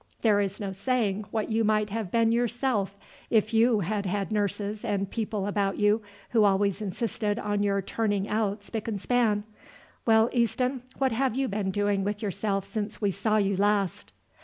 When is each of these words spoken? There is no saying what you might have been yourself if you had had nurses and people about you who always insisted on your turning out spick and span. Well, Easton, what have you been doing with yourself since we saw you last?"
There 0.21 0.39
is 0.41 0.59
no 0.59 0.71
saying 0.71 1.25
what 1.29 1.51
you 1.51 1.63
might 1.63 1.91
have 1.91 2.09
been 2.09 2.31
yourself 2.31 2.97
if 3.29 3.53
you 3.53 3.81
had 3.81 4.07
had 4.07 4.31
nurses 4.31 4.83
and 4.83 5.07
people 5.07 5.45
about 5.45 5.77
you 5.77 6.01
who 6.31 6.43
always 6.43 6.81
insisted 6.81 7.37
on 7.37 7.61
your 7.61 7.83
turning 7.83 8.27
out 8.27 8.63
spick 8.63 8.87
and 8.87 8.99
span. 8.99 9.43
Well, 10.07 10.27
Easton, 10.33 10.81
what 10.97 11.11
have 11.11 11.35
you 11.35 11.47
been 11.47 11.69
doing 11.69 12.03
with 12.03 12.23
yourself 12.23 12.65
since 12.65 12.99
we 12.99 13.11
saw 13.11 13.37
you 13.37 13.55
last?" 13.55 14.11